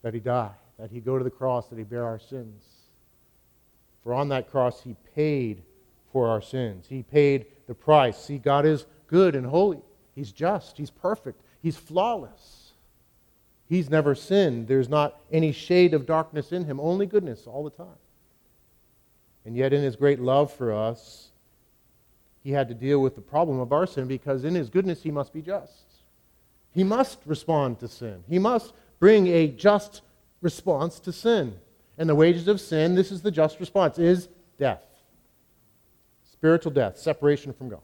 that 0.02 0.14
he 0.14 0.20
die, 0.20 0.52
that 0.78 0.90
he 0.90 1.00
go 1.00 1.18
to 1.18 1.24
the 1.24 1.30
cross, 1.30 1.68
that 1.68 1.78
he 1.78 1.84
bear 1.84 2.04
our 2.04 2.18
sins. 2.18 2.64
For 4.02 4.14
on 4.14 4.28
that 4.28 4.50
cross, 4.50 4.82
he 4.82 4.94
paid 5.14 5.62
for 6.12 6.28
our 6.28 6.40
sins. 6.40 6.86
He 6.88 7.02
paid 7.02 7.46
the 7.66 7.74
price. 7.74 8.16
See, 8.16 8.38
God 8.38 8.64
is 8.64 8.86
good 9.08 9.34
and 9.34 9.46
holy. 9.46 9.80
He's 10.14 10.32
just. 10.32 10.78
He's 10.78 10.90
perfect. 10.90 11.40
He's 11.60 11.76
flawless. 11.76 12.72
He's 13.68 13.90
never 13.90 14.14
sinned. 14.14 14.68
There's 14.68 14.88
not 14.88 15.18
any 15.32 15.52
shade 15.52 15.92
of 15.92 16.06
darkness 16.06 16.52
in 16.52 16.64
him, 16.64 16.78
only 16.78 17.06
goodness 17.06 17.46
all 17.46 17.64
the 17.64 17.70
time. 17.70 17.98
And 19.44 19.56
yet, 19.56 19.72
in 19.72 19.82
his 19.82 19.96
great 19.96 20.20
love 20.20 20.52
for 20.52 20.72
us, 20.72 21.30
he 22.42 22.52
had 22.52 22.68
to 22.68 22.74
deal 22.74 23.00
with 23.00 23.16
the 23.16 23.20
problem 23.20 23.58
of 23.58 23.72
our 23.72 23.86
sin 23.86 24.06
because 24.06 24.44
in 24.44 24.54
his 24.54 24.70
goodness, 24.70 25.02
he 25.02 25.10
must 25.10 25.32
be 25.32 25.42
just. 25.42 25.84
He 26.72 26.84
must 26.84 27.18
respond 27.26 27.80
to 27.80 27.88
sin. 27.88 28.22
He 28.28 28.38
must 28.38 28.72
bring 28.98 29.26
a 29.28 29.48
just 29.48 30.02
response 30.40 31.00
to 31.00 31.12
sin. 31.12 31.58
And 31.98 32.08
the 32.08 32.14
wages 32.14 32.48
of 32.48 32.60
sin, 32.60 32.94
this 32.94 33.10
is 33.10 33.22
the 33.22 33.30
just 33.30 33.58
response, 33.58 33.98
is 33.98 34.28
death. 34.58 34.84
Spiritual 36.30 36.72
death, 36.72 36.98
separation 36.98 37.52
from 37.52 37.68
God. 37.68 37.80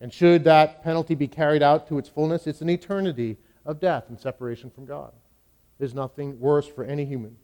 And 0.00 0.12
should 0.12 0.44
that 0.44 0.82
penalty 0.82 1.14
be 1.14 1.28
carried 1.28 1.62
out 1.62 1.86
to 1.88 1.98
its 1.98 2.08
fullness, 2.08 2.46
it's 2.46 2.62
an 2.62 2.70
eternity 2.70 3.36
of 3.64 3.80
death 3.80 4.04
and 4.08 4.18
separation 4.18 4.70
from 4.70 4.86
God. 4.86 5.12
There's 5.78 5.94
nothing 5.94 6.40
worse 6.40 6.66
for 6.66 6.84
any 6.84 7.04
human. 7.04 7.36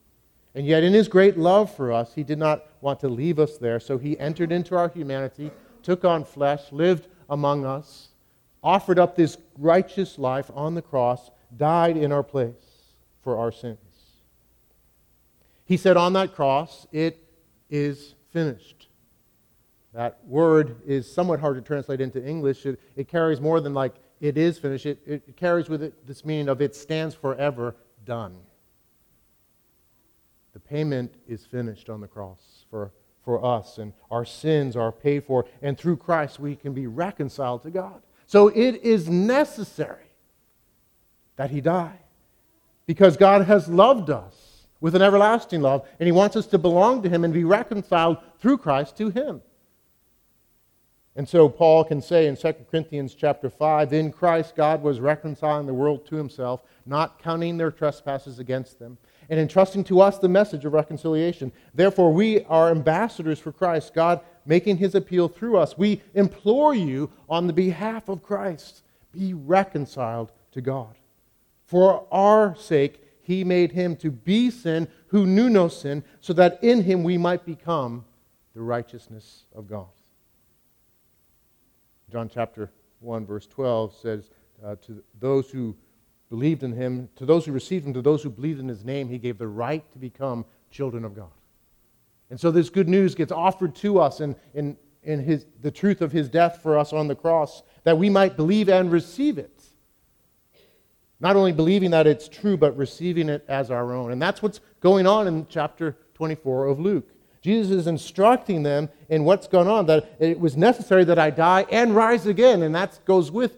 And 0.55 0.67
yet, 0.67 0.83
in 0.83 0.95
his 0.95 1.07
great 1.07 1.37
love 1.37 1.75
for 1.75 1.93
us, 1.93 2.15
he 2.15 2.25
did 2.25 2.39
not 2.39 2.67
want 2.81 2.99
to 3.01 3.09
leave 3.09 3.39
us 3.39 3.59
there. 3.59 3.79
So 3.79 3.99
he 3.99 4.19
entered 4.19 4.53
into 4.53 4.75
our 4.75 4.89
humanity, 4.89 5.51
took 5.83 6.05
on 6.05 6.25
flesh, 6.25 6.73
lived 6.73 7.09
among 7.29 7.67
us, 7.67 8.09
offered 8.63 8.99
up 8.99 9.17
this 9.17 9.37
righteous 9.59 10.19
life 10.19 10.51
on 10.55 10.75
the 10.75 10.83
cross, 10.83 11.31
died 11.57 11.97
in 11.99 12.11
our 12.11 12.23
place 12.23 12.66
for 13.27 13.39
our 13.39 13.51
sins. 13.51 13.79
He 15.65 15.77
said 15.77 15.97
on 15.97 16.13
that 16.13 16.37
cross, 16.37 16.87
It 16.93 17.19
is 17.69 18.15
finished. 18.31 18.87
That 19.93 20.21
word 20.25 20.77
is 20.87 21.13
somewhat 21.13 21.41
hard 21.41 21.57
to 21.57 21.61
translate 21.61 22.01
into 22.01 22.25
English. 22.25 22.65
It, 22.67 22.79
it 22.95 23.09
carries 23.09 23.41
more 23.41 23.61
than 23.61 23.75
like 23.75 23.97
it 24.21 24.39
is 24.39 24.61
finished, 24.61 24.87
it, 24.87 25.03
it 25.05 25.37
carries 25.37 25.69
with 25.69 25.83
it 25.83 26.07
this 26.07 26.25
meaning 26.25 26.49
of 26.49 26.63
it 26.63 26.77
stands 26.77 27.17
forever 27.17 27.75
done. 28.05 28.37
The 30.53 30.61
payment 30.61 31.13
is 31.27 31.45
finished 31.45 31.91
on 31.91 32.01
the 32.01 32.07
cross 32.07 32.65
for, 32.71 32.93
for 33.25 33.45
us, 33.45 33.79
and 33.79 33.93
our 34.09 34.25
sins 34.25 34.77
are 34.77 34.93
paid 34.93 35.25
for, 35.25 35.47
and 35.61 35.77
through 35.77 35.97
Christ 35.97 36.39
we 36.39 36.55
can 36.55 36.75
be 36.75 36.87
reconciled 36.87 37.65
to 37.65 37.71
God. 37.73 38.03
So 38.29 38.47
it 38.47 38.85
is 38.85 39.09
necessary 39.09 40.13
that 41.35 41.51
He 41.51 41.61
die 41.61 41.99
because 42.87 43.17
God 43.17 43.47
has 43.47 43.69
loved 43.69 44.11
us 44.11 44.67
with 44.81 44.95
an 44.95 45.03
everlasting 45.03 45.63
love, 45.63 45.87
and 45.99 46.07
He 46.07 46.13
wants 46.13 46.37
us 46.37 46.47
to 46.49 46.59
belong 46.59 47.03
to 47.03 47.09
Him 47.09 47.25
and 47.25 47.35
be 47.35 47.45
reconciled 47.45 48.19
through 48.39 48.59
Christ 48.59 48.97
to 48.99 49.11
Him. 49.11 49.43
And 51.17 51.27
so 51.27 51.49
Paul 51.49 51.83
can 51.83 52.03
say 52.03 52.27
in 52.27 52.37
2 52.37 52.53
Corinthians 52.71 53.15
chapter 53.15 53.49
5, 53.49 53.95
in 53.95 54.13
Christ 54.13 54.55
God 54.55 54.83
was 54.83 55.01
reconciling 55.01 55.67
the 55.67 55.73
world 55.73 56.05
to 56.07 56.17
himself, 56.17 56.61
not 56.85 57.23
counting 57.23 57.57
their 57.57 57.71
trespasses 57.71 58.39
against 58.39 58.79
them, 58.79 58.99
and 59.31 59.41
entrusting 59.41 59.83
to 59.85 60.03
us 60.03 60.19
the 60.19 60.29
message 60.29 60.67
of 60.67 60.75
reconciliation. 60.75 61.53
Therefore, 61.75 62.13
we 62.13 62.45
are 62.45 62.71
ambassadors 62.71 63.39
for 63.39 63.51
Christ, 63.51 63.95
God 63.95 64.21
making 64.45 64.77
his 64.77 64.95
appeal 64.95 65.27
through 65.27 65.57
us. 65.57 65.79
We 65.79 66.03
implore 66.13 66.75
you 66.75 67.11
on 67.31 67.47
the 67.47 67.53
behalf 67.55 68.11
of 68.11 68.23
Christ, 68.23 68.83
be 69.11 69.33
reconciled 69.33 70.33
to 70.53 70.61
God. 70.61 70.95
For 71.67 72.07
our 72.13 72.57
sake, 72.57 73.03
he 73.21 73.43
made 73.45 73.73
him 73.73 73.97
to 73.97 74.11
be 74.11 74.51
sin 74.51 74.89
who 75.09 75.27
knew 75.27 75.51
no 75.51 75.69
sin, 75.69 76.05
so 76.21 76.33
that 76.35 76.63
in 76.63 76.83
him 76.83 77.03
we 77.03 77.19
might 77.19 77.45
become 77.45 78.05
the 78.55 78.63
righteousness 78.63 79.45
of 79.55 79.69
God. 79.69 79.87
John 82.11 82.31
chapter 82.33 82.71
1, 83.01 83.27
verse 83.27 83.47
12 83.47 83.97
says, 83.97 84.31
uh, 84.65 84.77
To 84.87 85.03
those 85.19 85.51
who 85.51 85.77
believed 86.31 86.63
in 86.63 86.73
him, 86.73 87.09
to 87.17 87.27
those 87.27 87.45
who 87.45 87.53
received 87.53 87.87
him, 87.87 87.93
to 87.95 88.03
those 88.03 88.23
who 88.23 88.31
believed 88.31 88.61
in 88.61 88.69
his 88.69 88.85
name, 88.85 89.09
he 89.09 89.19
gave 89.19 89.39
the 89.39 89.49
right 89.49 89.85
to 89.93 89.99
become 89.99 90.45
children 90.71 91.05
of 91.05 91.15
God. 91.15 91.31
And 92.31 92.39
so 92.39 92.51
this 92.51 92.71
good 92.71 92.89
news 92.89 93.15
gets 93.15 93.33
offered 93.33 93.75
to 93.77 94.01
us 94.01 94.21
in, 94.21 94.37
in, 94.55 94.77
in 95.03 95.21
his, 95.21 95.47
the 95.63 95.71
truth 95.71 96.01
of 96.01 96.13
his 96.13 96.29
death 96.29 96.61
for 96.63 96.79
us 96.79 96.93
on 96.93 97.09
the 97.09 97.15
cross, 97.15 97.63
that 97.85 97.99
we 97.99 98.09
might 98.09 98.37
believe 98.37 98.69
and 98.69 98.91
receive 98.91 99.39
it. 99.39 99.56
Not 101.19 101.37
only 101.37 101.53
believing 101.53 101.93
that 101.93 102.07
it's 102.07 102.29
true, 102.29 102.57
but 102.57 102.77
receiving 102.77 103.29
it 103.29 103.45
as 103.49 103.71
our 103.71 103.93
own. 103.95 104.13
And 104.13 104.21
that's 104.21 104.43
what's 104.43 104.61
going 104.81 105.07
on 105.07 105.27
in 105.27 105.47
chapter 105.49 105.97
24 106.15 106.67
of 106.67 106.81
Luke. 106.81 107.09
Jesus 107.41 107.71
is 107.71 107.87
instructing 107.87 108.63
them 108.63 108.89
in 109.09 109.25
what's 109.25 109.47
going 109.47 109.69
on, 109.69 109.87
that 109.87 110.17
it 110.19 110.39
was 110.39 110.57
necessary 110.57 111.05
that 111.05 111.19
I 111.19 111.31
die 111.31 111.65
and 111.71 111.95
rise 111.95 112.27
again. 112.27 112.63
And 112.63 112.75
that 112.75 112.99
goes 113.05 113.31
with 113.31 113.57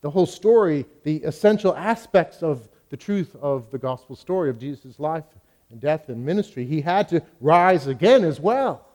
the 0.00 0.10
whole 0.10 0.26
story, 0.26 0.86
the 1.02 1.16
essential 1.24 1.74
aspects 1.74 2.42
of 2.42 2.68
the 2.90 2.96
truth 2.96 3.34
of 3.42 3.70
the 3.70 3.78
gospel 3.78 4.14
story 4.14 4.48
of 4.48 4.58
Jesus' 4.58 5.00
life 5.00 5.24
and 5.70 5.80
death 5.80 6.08
and 6.08 6.24
ministry. 6.24 6.64
He 6.64 6.80
had 6.80 7.08
to 7.08 7.22
rise 7.40 7.88
again 7.88 8.24
as 8.24 8.38
well 8.38 8.86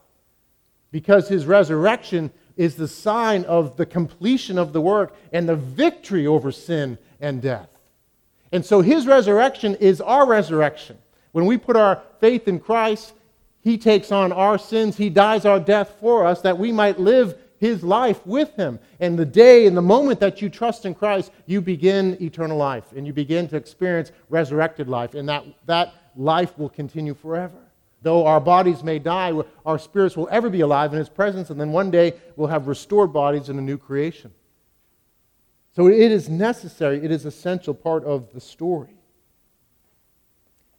because 0.91 1.27
his 1.27 1.45
resurrection 1.45 2.31
is 2.55 2.75
the 2.75 2.87
sign 2.87 3.43
of 3.45 3.77
the 3.77 3.85
completion 3.85 4.57
of 4.57 4.71
the 4.71 4.81
work 4.81 5.15
and 5.33 5.47
the 5.49 5.55
victory 5.55 6.27
over 6.27 6.51
sin 6.51 6.97
and 7.19 7.41
death. 7.41 7.70
And 8.51 8.65
so 8.65 8.81
his 8.81 9.07
resurrection 9.07 9.75
is 9.75 10.01
our 10.01 10.25
resurrection. 10.27 10.97
When 11.31 11.45
we 11.45 11.57
put 11.57 11.77
our 11.77 12.01
faith 12.19 12.47
in 12.47 12.59
Christ, 12.59 13.13
he 13.61 13.77
takes 13.77 14.11
on 14.11 14.31
our 14.31 14.57
sins. 14.57 14.97
He 14.97 15.09
dies 15.09 15.45
our 15.45 15.59
death 15.59 15.95
for 15.99 16.25
us 16.25 16.41
that 16.41 16.57
we 16.57 16.71
might 16.71 16.99
live 16.99 17.37
his 17.59 17.83
life 17.83 18.25
with 18.25 18.53
him. 18.55 18.79
And 18.99 19.17
the 19.17 19.25
day 19.25 19.67
and 19.67 19.77
the 19.77 19.81
moment 19.81 20.19
that 20.19 20.41
you 20.41 20.49
trust 20.49 20.85
in 20.85 20.95
Christ, 20.95 21.31
you 21.45 21.61
begin 21.61 22.17
eternal 22.19 22.57
life 22.57 22.91
and 22.95 23.05
you 23.05 23.13
begin 23.13 23.47
to 23.49 23.55
experience 23.55 24.11
resurrected 24.29 24.89
life. 24.89 25.13
And 25.13 25.29
that, 25.29 25.45
that 25.67 25.93
life 26.15 26.57
will 26.57 26.69
continue 26.69 27.13
forever. 27.13 27.57
Though 28.01 28.25
our 28.25 28.41
bodies 28.41 28.83
may 28.83 28.97
die, 28.97 29.31
our 29.63 29.77
spirits 29.77 30.17
will 30.17 30.27
ever 30.31 30.49
be 30.49 30.61
alive 30.61 30.91
in 30.91 30.97
his 30.97 31.07
presence. 31.07 31.51
And 31.51 31.61
then 31.61 31.71
one 31.71 31.91
day 31.91 32.13
we'll 32.35 32.47
have 32.47 32.67
restored 32.67 33.13
bodies 33.13 33.47
in 33.47 33.59
a 33.59 33.61
new 33.61 33.77
creation. 33.77 34.33
So 35.73 35.87
it 35.87 36.11
is 36.11 36.27
necessary, 36.29 37.03
it 37.03 37.11
is 37.11 37.25
essential 37.25 37.73
part 37.73 38.03
of 38.03 38.33
the 38.33 38.41
story. 38.41 38.97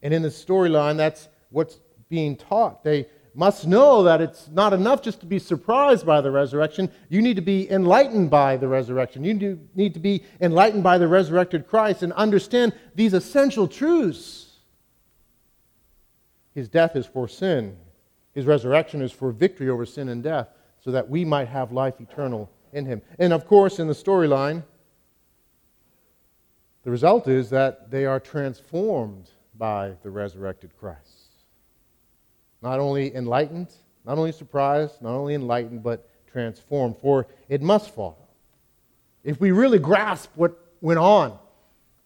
And 0.02 0.12
in 0.12 0.22
the 0.22 0.28
storyline, 0.28 0.96
that's 0.96 1.28
what's 1.50 1.80
being 2.08 2.36
taught. 2.36 2.84
They 2.84 3.06
must 3.34 3.66
know 3.66 4.02
that 4.02 4.20
it's 4.20 4.48
not 4.48 4.74
enough 4.74 5.00
just 5.00 5.20
to 5.20 5.26
be 5.26 5.38
surprised 5.38 6.04
by 6.04 6.20
the 6.20 6.30
resurrection. 6.30 6.90
You 7.08 7.22
need 7.22 7.36
to 7.36 7.42
be 7.42 7.70
enlightened 7.70 8.30
by 8.30 8.58
the 8.58 8.68
resurrection. 8.68 9.24
You 9.24 9.58
need 9.74 9.94
to 9.94 10.00
be 10.00 10.24
enlightened 10.40 10.82
by 10.82 10.98
the 10.98 11.08
resurrected 11.08 11.66
Christ 11.66 12.02
and 12.02 12.12
understand 12.12 12.74
these 12.94 13.14
essential 13.14 13.66
truths. 13.66 14.58
His 16.54 16.68
death 16.68 16.96
is 16.96 17.06
for 17.06 17.26
sin, 17.28 17.78
his 18.34 18.44
resurrection 18.44 19.00
is 19.00 19.12
for 19.12 19.32
victory 19.32 19.70
over 19.70 19.86
sin 19.86 20.10
and 20.10 20.22
death, 20.22 20.48
so 20.80 20.90
that 20.90 21.08
we 21.08 21.24
might 21.24 21.48
have 21.48 21.72
life 21.72 21.98
eternal 21.98 22.50
in 22.74 22.84
him. 22.84 23.00
And 23.18 23.32
of 23.32 23.46
course, 23.46 23.78
in 23.78 23.86
the 23.86 23.94
storyline, 23.94 24.64
the 26.82 26.90
result 26.90 27.28
is 27.28 27.50
that 27.50 27.90
they 27.90 28.04
are 28.04 28.20
transformed 28.20 29.30
by 29.56 29.92
the 30.02 30.10
resurrected 30.10 30.76
Christ 30.78 31.22
not 32.62 32.78
only 32.78 33.14
enlightened, 33.14 33.68
not 34.06 34.16
only 34.16 34.32
surprised, 34.32 35.02
not 35.02 35.12
only 35.12 35.34
enlightened, 35.34 35.82
but 35.82 36.08
transformed. 36.30 36.96
For 36.96 37.26
it 37.48 37.60
must 37.60 37.90
follow. 37.94 38.16
If 39.24 39.40
we 39.40 39.50
really 39.50 39.78
grasp 39.78 40.30
what 40.36 40.56
went 40.80 40.98
on, 40.98 41.38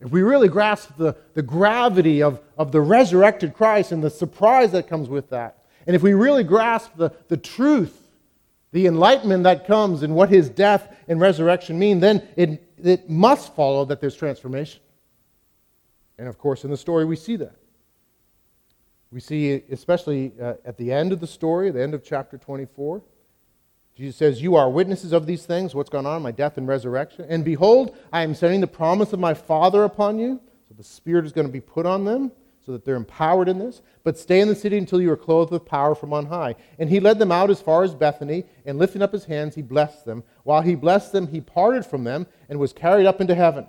if 0.00 0.10
we 0.10 0.22
really 0.22 0.48
grasp 0.48 0.90
the, 0.98 1.16
the 1.34 1.42
gravity 1.42 2.22
of, 2.22 2.40
of 2.58 2.72
the 2.72 2.80
resurrected 2.80 3.54
Christ 3.54 3.92
and 3.92 4.02
the 4.02 4.10
surprise 4.10 4.72
that 4.72 4.88
comes 4.88 5.08
with 5.08 5.30
that, 5.30 5.64
and 5.86 5.94
if 5.94 6.02
we 6.02 6.14
really 6.14 6.44
grasp 6.44 6.92
the, 6.96 7.10
the 7.28 7.36
truth, 7.36 8.02
the 8.72 8.86
enlightenment 8.86 9.44
that 9.44 9.66
comes 9.66 10.02
in 10.02 10.12
what 10.12 10.28
his 10.28 10.50
death 10.50 10.94
and 11.08 11.20
resurrection 11.20 11.78
mean, 11.78 12.00
then 12.00 12.26
it, 12.36 12.62
it 12.82 13.08
must 13.08 13.54
follow 13.54 13.84
that 13.86 14.00
there's 14.00 14.16
transformation. 14.16 14.80
And 16.18 16.28
of 16.28 16.38
course, 16.38 16.64
in 16.64 16.70
the 16.70 16.76
story, 16.76 17.04
we 17.04 17.16
see 17.16 17.36
that. 17.36 17.56
We 19.10 19.20
see, 19.20 19.62
especially 19.70 20.32
uh, 20.40 20.54
at 20.64 20.76
the 20.76 20.92
end 20.92 21.12
of 21.12 21.20
the 21.20 21.26
story, 21.26 21.70
the 21.70 21.82
end 21.82 21.94
of 21.94 22.04
chapter 22.04 22.38
24, 22.38 23.02
Jesus 23.96 24.16
says, 24.16 24.42
You 24.42 24.56
are 24.56 24.68
witnesses 24.68 25.12
of 25.12 25.26
these 25.26 25.46
things, 25.46 25.74
what's 25.74 25.90
gone 25.90 26.06
on, 26.06 26.22
my 26.22 26.32
death 26.32 26.58
and 26.58 26.68
resurrection. 26.68 27.26
And 27.28 27.44
behold, 27.44 27.96
I 28.12 28.22
am 28.22 28.34
sending 28.34 28.60
the 28.60 28.66
promise 28.66 29.12
of 29.12 29.20
my 29.20 29.34
Father 29.34 29.84
upon 29.84 30.18
you. 30.18 30.40
So 30.68 30.74
the 30.76 30.84
Spirit 30.84 31.24
is 31.24 31.32
going 31.32 31.46
to 31.46 31.52
be 31.52 31.60
put 31.60 31.86
on 31.86 32.04
them 32.04 32.32
so 32.66 32.72
that 32.72 32.84
they're 32.84 32.96
empowered 32.96 33.48
in 33.48 33.60
this. 33.60 33.80
But 34.02 34.18
stay 34.18 34.40
in 34.40 34.48
the 34.48 34.56
city 34.56 34.76
until 34.76 35.00
you 35.00 35.10
are 35.12 35.16
clothed 35.16 35.52
with 35.52 35.64
power 35.64 35.94
from 35.94 36.12
on 36.12 36.26
high. 36.26 36.56
And 36.78 36.90
he 36.90 36.98
led 36.98 37.20
them 37.20 37.30
out 37.30 37.48
as 37.48 37.62
far 37.62 37.84
as 37.84 37.94
Bethany, 37.94 38.44
and 38.64 38.76
lifting 38.76 39.02
up 39.02 39.12
his 39.12 39.24
hands, 39.24 39.54
he 39.54 39.62
blessed 39.62 40.04
them. 40.04 40.24
While 40.42 40.62
he 40.62 40.74
blessed 40.74 41.12
them, 41.12 41.28
he 41.28 41.40
parted 41.40 41.86
from 41.86 42.02
them 42.02 42.26
and 42.48 42.58
was 42.58 42.72
carried 42.72 43.06
up 43.06 43.20
into 43.20 43.36
heaven. 43.36 43.66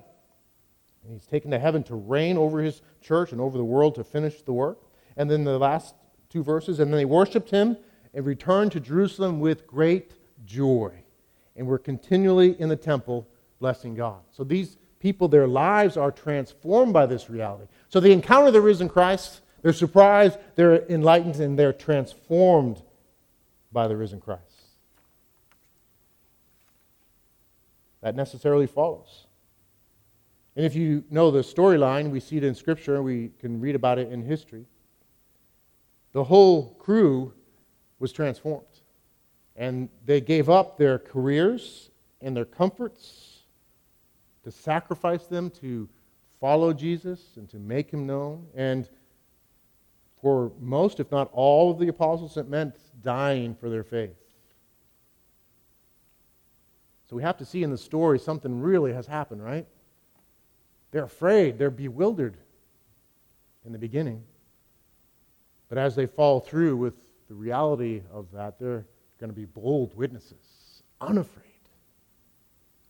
And 1.03 1.13
he's 1.13 1.27
taken 1.27 1.51
to 1.51 1.59
heaven 1.59 1.83
to 1.83 1.95
reign 1.95 2.37
over 2.37 2.59
his 2.59 2.81
church 2.99 3.31
and 3.31 3.39
over 3.39 3.57
the 3.57 3.63
world 3.63 3.95
to 3.95 4.03
finish 4.03 4.41
the 4.41 4.53
work 4.53 4.79
and 5.15 5.29
then 5.29 5.43
the 5.43 5.57
last 5.57 5.95
two 6.29 6.43
verses, 6.43 6.79
and 6.79 6.91
then 6.91 6.97
they 6.97 7.05
worshiped 7.05 7.49
him 7.49 7.77
and 8.13 8.25
returned 8.25 8.71
to 8.71 8.79
Jerusalem 8.79 9.39
with 9.39 9.67
great 9.67 10.13
joy. 10.45 10.91
And 11.55 11.65
were 11.65 11.79
continually 11.79 12.55
in 12.59 12.69
the 12.69 12.75
temple 12.75 13.27
blessing 13.59 13.95
God. 13.95 14.19
So 14.31 14.43
these 14.43 14.77
people, 14.99 15.27
their 15.27 15.47
lives 15.47 15.97
are 15.97 16.11
transformed 16.11 16.93
by 16.93 17.05
this 17.05 17.29
reality. 17.29 17.65
So 17.89 17.99
they 17.99 18.11
encounter 18.11 18.51
the 18.51 18.61
risen 18.61 18.89
Christ, 18.89 19.41
they're 19.61 19.73
surprised, 19.73 20.37
they're 20.55 20.85
enlightened, 20.87 21.35
and 21.37 21.57
they're 21.57 21.73
transformed 21.73 22.81
by 23.71 23.87
the 23.87 23.95
risen 23.97 24.19
Christ. 24.19 24.41
That 28.01 28.15
necessarily 28.15 28.67
follows. 28.67 29.25
And 30.55 30.65
if 30.65 30.75
you 30.75 31.03
know 31.11 31.29
the 31.29 31.41
storyline, 31.41 32.09
we 32.09 32.19
see 32.19 32.37
it 32.37 32.43
in 32.43 32.55
Scripture, 32.55 33.03
we 33.03 33.31
can 33.39 33.59
read 33.59 33.75
about 33.75 33.99
it 33.99 34.11
in 34.11 34.23
history. 34.23 34.65
The 36.13 36.23
whole 36.23 36.73
crew 36.75 37.33
was 37.99 38.11
transformed. 38.11 38.65
And 39.55 39.89
they 40.05 40.21
gave 40.21 40.49
up 40.49 40.77
their 40.77 40.97
careers 40.97 41.89
and 42.21 42.35
their 42.35 42.45
comforts 42.45 43.37
to 44.47 44.51
sacrifice 44.53 45.25
them 45.25 45.49
to 45.49 45.89
follow 46.39 46.71
Jesus 46.71 47.31
and 47.35 47.49
to 47.49 47.57
make 47.59 47.91
him 47.91 48.07
known. 48.07 48.47
And 48.55 48.87
for 50.21 50.53
most, 50.61 51.01
if 51.01 51.11
not 51.11 51.29
all, 51.33 51.69
of 51.69 51.79
the 51.79 51.89
apostles, 51.89 52.37
it 52.37 52.47
meant 52.47 52.75
dying 53.01 53.55
for 53.55 53.69
their 53.69 53.83
faith. 53.83 54.15
So 57.09 57.17
we 57.17 57.23
have 57.23 57.35
to 57.39 57.45
see 57.45 57.61
in 57.61 57.71
the 57.71 57.77
story 57.77 58.19
something 58.19 58.61
really 58.61 58.93
has 58.93 59.05
happened, 59.05 59.43
right? 59.43 59.67
They're 60.91 61.03
afraid, 61.03 61.57
they're 61.57 61.69
bewildered 61.69 62.37
in 63.65 63.73
the 63.73 63.77
beginning. 63.77 64.23
But 65.67 65.77
as 65.77 65.93
they 65.93 66.05
fall 66.05 66.39
through 66.39 66.77
with 66.77 66.93
the 67.27 67.35
reality 67.35 68.01
of 68.13 68.31
that, 68.31 68.59
they're 68.59 68.85
going 69.19 69.29
to 69.29 69.35
be 69.35 69.43
bold 69.43 69.93
witnesses, 69.93 70.83
unafraid, 71.01 71.46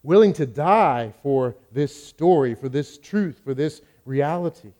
willing 0.07 0.31
to 0.31 0.45
die 0.45 1.13
for 1.21 1.53
this 1.73 1.93
story, 1.93 2.55
for 2.55 2.69
this 2.69 2.97
truth, 2.97 3.41
for 3.43 3.53
this 3.53 3.81
reality. 4.05 4.71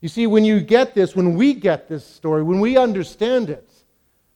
You 0.00 0.08
see, 0.08 0.26
when 0.26 0.44
you 0.44 0.58
get 0.58 0.94
this, 0.94 1.14
when 1.14 1.36
we 1.36 1.54
get 1.54 1.88
this 1.88 2.04
story, 2.04 2.42
when 2.42 2.58
we 2.58 2.76
understand 2.76 3.50
it, 3.50 3.70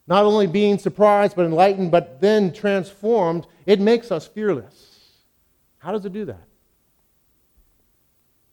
not 0.07 0.25
only 0.25 0.47
being 0.47 0.79
surprised 0.79 1.35
but 1.35 1.45
enlightened, 1.45 1.91
but 1.91 2.21
then 2.21 2.53
transformed, 2.53 3.49
it 3.67 3.81
makes 3.81 4.13
us 4.13 4.29
fearless. 4.29 5.09
How 5.79 5.91
does 5.91 6.05
it 6.05 6.13
do 6.13 6.25
that? 6.27 6.47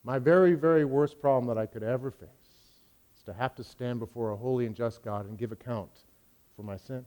My 0.03 0.17
very, 0.17 0.55
very 0.55 0.85
worst 0.85 1.21
problem 1.21 1.55
that 1.55 1.61
I 1.61 1.67
could 1.67 1.83
ever 1.83 2.09
face 2.09 2.29
is 3.15 3.23
to 3.25 3.33
have 3.33 3.53
to 3.57 3.63
stand 3.63 3.99
before 3.99 4.31
a 4.31 4.35
holy 4.35 4.65
and 4.65 4.75
just 4.75 5.03
God 5.03 5.29
and 5.29 5.37
give 5.37 5.51
account 5.51 5.91
for 6.55 6.63
my 6.63 6.77
sin. 6.77 7.05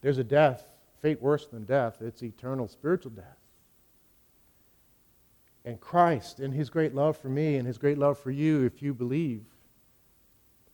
There's 0.00 0.18
a 0.18 0.24
death, 0.24 0.64
fate 1.00 1.20
worse 1.22 1.46
than 1.46 1.64
death, 1.64 2.00
it's 2.00 2.22
eternal 2.22 2.68
spiritual 2.68 3.12
death. 3.12 3.38
And 5.64 5.80
Christ, 5.80 6.40
in 6.40 6.52
his 6.52 6.70
great 6.70 6.94
love 6.94 7.16
for 7.16 7.28
me 7.28 7.56
and 7.56 7.66
his 7.66 7.78
great 7.78 7.98
love 7.98 8.18
for 8.18 8.30
you, 8.30 8.64
if 8.64 8.82
you 8.82 8.94
believe, 8.94 9.44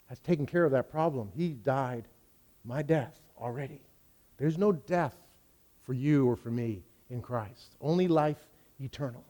has 0.07 0.19
taken 0.19 0.45
care 0.45 0.63
of 0.63 0.71
that 0.71 0.89
problem. 0.89 1.31
He 1.35 1.49
died 1.49 2.07
my 2.63 2.81
death 2.81 3.19
already. 3.37 3.81
There's 4.37 4.57
no 4.57 4.71
death 4.71 5.15
for 5.83 5.93
you 5.93 6.27
or 6.27 6.35
for 6.35 6.49
me 6.49 6.83
in 7.09 7.21
Christ, 7.21 7.75
only 7.81 8.07
life 8.07 8.47
eternal. 8.79 9.23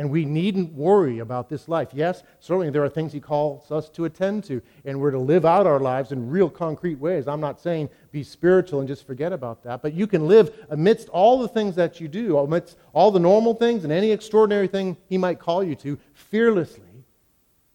And 0.00 0.08
we 0.08 0.24
needn't 0.24 0.72
worry 0.72 1.18
about 1.18 1.50
this 1.50 1.68
life. 1.68 1.88
Yes, 1.92 2.22
certainly 2.38 2.70
there 2.70 2.82
are 2.82 2.88
things 2.88 3.12
He 3.12 3.20
calls 3.20 3.70
us 3.70 3.90
to 3.90 4.06
attend 4.06 4.44
to, 4.44 4.62
and 4.86 4.98
we're 4.98 5.10
to 5.10 5.18
live 5.18 5.44
out 5.44 5.66
our 5.66 5.78
lives 5.78 6.10
in 6.10 6.30
real 6.30 6.48
concrete 6.48 6.98
ways. 6.98 7.28
I'm 7.28 7.42
not 7.42 7.60
saying 7.60 7.90
be 8.10 8.22
spiritual 8.22 8.78
and 8.78 8.88
just 8.88 9.06
forget 9.06 9.30
about 9.30 9.62
that, 9.64 9.82
but 9.82 9.92
you 9.92 10.06
can 10.06 10.26
live 10.26 10.54
amidst 10.70 11.10
all 11.10 11.38
the 11.38 11.48
things 11.48 11.74
that 11.74 12.00
you 12.00 12.08
do, 12.08 12.38
amidst 12.38 12.78
all 12.94 13.10
the 13.10 13.20
normal 13.20 13.52
things 13.52 13.84
and 13.84 13.92
any 13.92 14.10
extraordinary 14.10 14.68
thing 14.68 14.96
He 15.06 15.18
might 15.18 15.38
call 15.38 15.62
you 15.62 15.74
to, 15.74 15.98
fearlessly, 16.14 17.04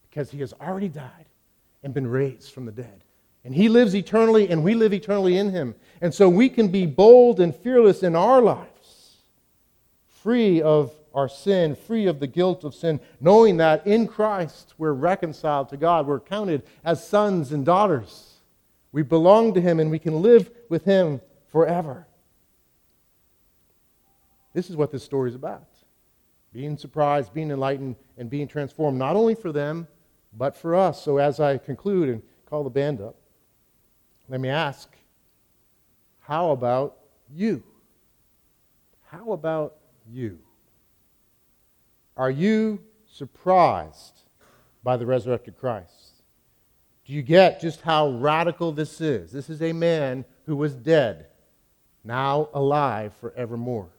because 0.09 0.31
He 0.31 0.39
has 0.39 0.51
already 0.53 0.89
died 0.89 1.27
and 1.83 1.93
been 1.93 2.07
raised 2.07 2.51
from 2.53 2.65
the 2.65 2.71
dead. 2.71 3.03
And 3.43 3.53
He 3.53 3.69
lives 3.69 3.95
eternally, 3.95 4.49
and 4.49 4.63
we 4.63 4.73
live 4.73 4.93
eternally 4.95 5.37
in 5.37 5.51
Him. 5.51 5.75
And 6.01 6.11
so 6.11 6.27
we 6.27 6.49
can 6.49 6.69
be 6.69 6.87
bold 6.87 7.39
and 7.39 7.55
fearless 7.55 8.01
in 8.01 8.15
our 8.15 8.41
lives, 8.41 9.17
free 10.23 10.59
of 10.63 10.91
our 11.15 11.29
sin, 11.29 11.75
free 11.75 12.05
of 12.05 12.19
the 12.19 12.27
guilt 12.27 12.63
of 12.63 12.75
sin, 12.75 12.99
knowing 13.19 13.57
that 13.57 13.87
in 13.87 14.07
Christ 14.07 14.73
we're 14.77 14.93
reconciled 14.93 15.69
to 15.69 15.77
God. 15.77 16.05
We're 16.05 16.19
counted 16.19 16.63
as 16.83 17.07
sons 17.07 17.51
and 17.51 17.65
daughters. 17.65 18.33
We 18.91 19.01
belong 19.01 19.53
to 19.55 19.61
Him 19.61 19.79
and 19.79 19.89
we 19.89 19.97
can 19.97 20.21
live 20.21 20.51
with 20.69 20.83
Him 20.83 21.21
forever. 21.47 22.05
This 24.53 24.69
is 24.69 24.75
what 24.75 24.91
this 24.91 25.03
story 25.03 25.29
is 25.29 25.35
about 25.35 25.63
being 26.53 26.77
surprised, 26.77 27.33
being 27.33 27.51
enlightened, 27.51 27.97
and 28.17 28.29
being 28.29 28.47
transformed, 28.47 28.97
not 28.97 29.17
only 29.17 29.35
for 29.35 29.51
them, 29.51 29.85
but 30.37 30.55
for 30.55 30.73
us. 30.73 31.03
So 31.03 31.17
as 31.17 31.41
I 31.41 31.57
conclude 31.57 32.07
and 32.07 32.21
call 32.49 32.63
the 32.63 32.69
band 32.69 33.01
up, 33.01 33.17
let 34.29 34.39
me 34.39 34.47
ask 34.47 34.89
how 36.21 36.51
about 36.51 36.97
you? 37.29 37.61
How 39.07 39.33
about 39.33 39.75
you? 40.09 40.39
Are 42.17 42.31
you 42.31 42.79
surprised 43.07 44.21
by 44.83 44.97
the 44.97 45.05
resurrected 45.05 45.57
Christ? 45.57 46.21
Do 47.05 47.13
you 47.13 47.21
get 47.21 47.61
just 47.61 47.81
how 47.81 48.09
radical 48.09 48.71
this 48.71 48.99
is? 49.01 49.31
This 49.31 49.49
is 49.49 49.61
a 49.61 49.73
man 49.73 50.25
who 50.45 50.55
was 50.55 50.73
dead, 50.73 51.27
now 52.03 52.49
alive 52.53 53.13
forevermore. 53.19 53.89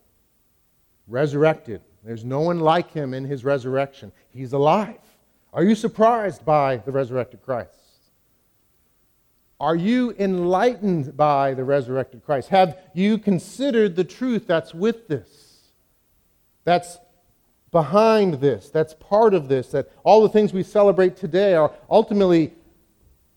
Resurrected. 1.07 1.83
There's 2.05 2.24
no 2.24 2.40
one 2.40 2.61
like 2.61 2.92
him 2.92 3.14
in 3.14 3.24
his 3.24 3.44
resurrection. 3.44 4.12
He's 4.31 4.52
alive. 4.52 4.98
Are 5.52 5.64
you 5.64 5.74
surprised 5.74 6.44
by 6.44 6.79
the 6.79 6.92
resurrected 6.92 7.42
Christ? 7.42 7.70
Are 9.59 9.76
you 9.76 10.14
enlightened 10.18 11.16
by 11.16 11.55
the 11.55 11.64
resurrected 11.64 12.24
Christ? 12.24 12.48
Have 12.50 12.79
you 12.92 13.18
considered 13.18 13.96
the 13.96 14.05
truth 14.05 14.46
that's 14.46 14.74
with 14.74 15.09
this? 15.09 15.70
That's 16.64 16.98
behind 17.76 18.40
this, 18.40 18.70
that's 18.70 18.94
part 18.94 19.34
of 19.34 19.48
this, 19.48 19.68
that 19.68 19.86
all 20.02 20.22
the 20.22 20.30
things 20.30 20.50
we 20.50 20.62
celebrate 20.62 21.14
today 21.14 21.52
are 21.52 21.70
ultimately 21.90 22.54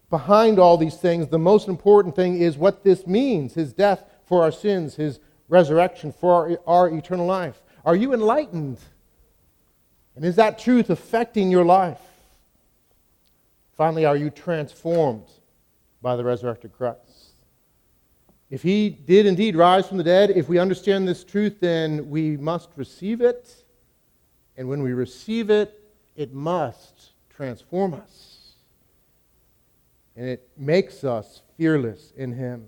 behind 0.10 0.58
all 0.58 0.78
these 0.78 0.95
things. 0.95 1.28
The 1.28 1.38
most 1.38 1.67
important 1.67 2.15
thing 2.15 2.38
is 2.38 2.58
what 2.58 2.82
this 2.82 3.06
means 3.06 3.54
his 3.54 3.73
death 3.73 4.06
for 4.23 4.41
our 4.41 4.52
sins, 4.54 4.95
his 4.95 5.19
resurrection 5.49 6.13
for 6.13 6.32
our, 6.32 6.86
our 6.86 6.89
eternal 6.89 7.25
life. 7.25 7.62
Are 7.84 7.97
you 7.97 8.13
enlightened? 8.13 8.78
And 10.15 10.23
is 10.23 10.38
that 10.38 10.58
truth 10.58 10.89
affecting 10.89 11.52
your 11.52 11.65
life? 11.65 11.99
Finally, 13.75 14.06
are 14.06 14.15
you 14.15 14.30
transformed 14.30 15.28
by 16.02 16.15
the 16.15 16.23
resurrected 16.23 16.71
Christ? 16.71 17.34
If 18.49 18.63
he 18.63 18.89
did 18.89 19.25
indeed 19.25 19.58
rise 19.58 19.86
from 19.86 19.97
the 19.97 20.04
dead, 20.06 20.30
if 20.30 20.47
we 20.47 20.60
understand 20.60 21.10
this 21.10 21.25
truth, 21.25 21.60
then 21.60 22.10
we 22.10 22.38
must 22.38 22.69
receive 22.78 23.19
it 23.19 23.65
and 24.60 24.67
when 24.67 24.84
we 24.84 24.91
receive 24.91 25.50
it, 25.50 25.82
it 26.17 26.34
must 26.34 27.12
transform 27.30 27.93
us. 27.93 28.56
And 30.17 30.28
it 30.28 30.50
makes 30.58 31.06
us 31.06 31.43
fearless 31.56 32.12
in 32.17 32.34
Him. 32.34 32.65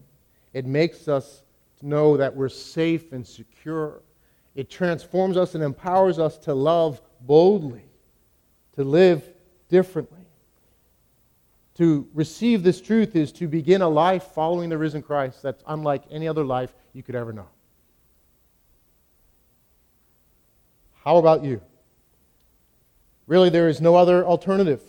It 0.53 0.65
makes 0.65 1.09
us 1.09 1.43
know 1.81 2.15
that 2.15 2.33
we're 2.33 2.47
safe 2.47 3.11
and 3.11 3.27
secure. 3.27 4.01
It 4.55 4.69
transforms 4.69 5.35
us 5.35 5.53
and 5.53 5.61
empowers 5.61 6.17
us 6.17 6.37
to 6.39 6.53
love 6.53 7.01
boldly, 7.19 7.83
to 8.77 8.85
live 8.85 9.27
differently. 9.67 10.25
To 11.75 12.07
receive 12.13 12.63
this 12.63 12.79
truth 12.79 13.17
is 13.17 13.33
to 13.33 13.49
begin 13.49 13.81
a 13.81 13.89
life 13.89 14.23
following 14.33 14.69
the 14.69 14.77
risen 14.77 15.01
Christ 15.01 15.43
that's 15.43 15.61
unlike 15.67 16.03
any 16.09 16.29
other 16.29 16.45
life 16.45 16.73
you 16.93 17.03
could 17.03 17.15
ever 17.15 17.33
know. 17.33 17.49
How 21.03 21.17
about 21.17 21.43
you? 21.43 21.59
Really, 23.31 23.49
there 23.49 23.69
is 23.69 23.79
no 23.79 23.95
other 23.95 24.25
alternative. 24.25 24.81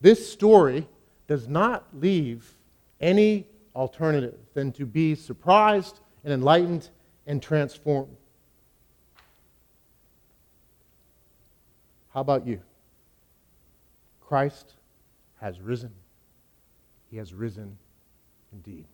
This 0.00 0.32
story 0.32 0.88
does 1.28 1.46
not 1.46 1.84
leave 1.92 2.54
any 3.02 3.46
alternative 3.74 4.38
than 4.54 4.72
to 4.72 4.86
be 4.86 5.14
surprised 5.14 6.00
and 6.24 6.32
enlightened 6.32 6.88
and 7.26 7.42
transformed. 7.42 8.16
How 12.14 12.22
about 12.22 12.46
you? 12.46 12.62
Christ 14.22 14.72
has 15.42 15.60
risen. 15.60 15.92
He 17.10 17.18
has 17.18 17.34
risen 17.34 17.76
indeed. 18.54 18.86